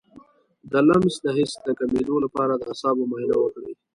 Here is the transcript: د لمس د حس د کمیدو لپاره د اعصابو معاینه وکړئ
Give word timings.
د 0.71 0.73
لمس 0.87 1.15
د 1.23 1.27
حس 1.37 1.53
د 1.65 1.67
کمیدو 1.79 2.15
لپاره 2.25 2.53
د 2.55 2.61
اعصابو 2.71 3.03
معاینه 3.09 3.35
وکړئ 3.39 3.73